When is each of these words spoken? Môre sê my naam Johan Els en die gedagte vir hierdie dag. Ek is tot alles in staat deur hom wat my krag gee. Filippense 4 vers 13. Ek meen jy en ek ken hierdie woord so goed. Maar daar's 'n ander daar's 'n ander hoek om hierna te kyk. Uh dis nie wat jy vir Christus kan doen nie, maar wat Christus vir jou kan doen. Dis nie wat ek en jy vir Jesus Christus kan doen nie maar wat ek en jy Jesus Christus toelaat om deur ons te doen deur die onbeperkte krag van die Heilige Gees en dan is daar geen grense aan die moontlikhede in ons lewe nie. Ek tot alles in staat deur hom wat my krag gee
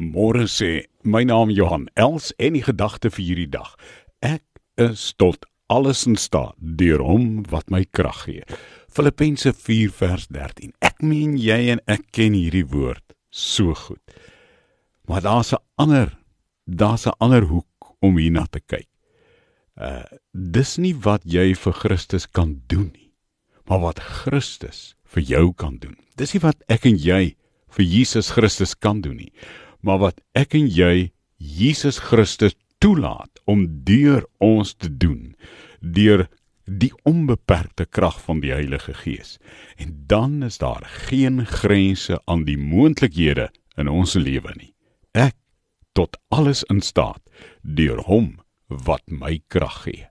Môre 0.00 0.46
sê 0.48 0.86
my 1.04 1.26
naam 1.28 1.50
Johan 1.52 1.90
Els 2.00 2.30
en 2.40 2.54
die 2.56 2.64
gedagte 2.64 3.10
vir 3.12 3.20
hierdie 3.20 3.50
dag. 3.52 3.74
Ek 4.24 4.46
is 4.80 5.10
tot 5.20 5.44
alles 5.68 6.06
in 6.08 6.16
staat 6.16 6.56
deur 6.56 7.04
hom 7.04 7.42
wat 7.52 7.68
my 7.68 7.82
krag 7.84 8.24
gee. 8.24 8.46
Filippense 8.88 9.52
4 9.52 9.92
vers 9.92 10.24
13. 10.32 10.72
Ek 10.80 11.04
meen 11.04 11.36
jy 11.36 11.68
en 11.74 11.84
ek 11.84 12.08
ken 12.16 12.32
hierdie 12.32 12.64
woord 12.72 13.12
so 13.28 13.76
goed. 13.76 14.00
Maar 15.04 15.20
daar's 15.20 15.52
'n 15.52 15.60
ander 15.76 16.16
daar's 16.64 17.06
'n 17.06 17.20
ander 17.20 17.44
hoek 17.52 17.92
om 18.00 18.16
hierna 18.16 18.46
te 18.46 18.60
kyk. 18.60 18.88
Uh 19.76 20.04
dis 20.32 20.78
nie 20.78 20.94
wat 20.94 21.22
jy 21.24 21.54
vir 21.54 21.72
Christus 21.72 22.26
kan 22.26 22.62
doen 22.68 22.90
nie, 22.94 23.12
maar 23.68 23.80
wat 23.80 24.00
Christus 24.00 24.94
vir 25.04 25.22
jou 25.22 25.52
kan 25.52 25.76
doen. 25.76 25.96
Dis 26.16 26.32
nie 26.32 26.40
wat 26.40 26.56
ek 26.68 26.86
en 26.86 26.96
jy 26.96 27.36
vir 27.68 27.84
Jesus 27.84 28.30
Christus 28.30 28.74
kan 28.74 29.00
doen 29.00 29.16
nie 29.16 29.32
maar 29.80 30.00
wat 30.02 30.20
ek 30.36 30.54
en 30.58 30.68
jy 30.68 31.10
Jesus 31.36 31.98
Christus 31.98 32.56
toelaat 32.80 33.40
om 33.44 33.66
deur 33.84 34.26
ons 34.38 34.74
te 34.74 34.90
doen 34.90 35.34
deur 35.80 36.26
die 36.64 36.92
onbeperkte 37.08 37.86
krag 37.86 38.20
van 38.22 38.42
die 38.44 38.52
Heilige 38.52 38.94
Gees 38.94 39.38
en 39.76 39.96
dan 40.06 40.42
is 40.46 40.60
daar 40.62 40.84
geen 41.08 41.46
grense 41.46 42.20
aan 42.24 42.44
die 42.44 42.58
moontlikhede 42.58 43.50
in 43.80 43.88
ons 43.88 44.14
lewe 44.14 44.52
nie. 44.56 44.74
Ek 45.16 45.36
tot 45.96 46.16
alles 46.28 46.62
in 46.70 46.80
staat 46.84 47.22
deur 47.62 48.04
hom 48.06 48.38
wat 48.68 49.02
my 49.10 49.40
krag 49.48 49.82
gee 49.88 50.06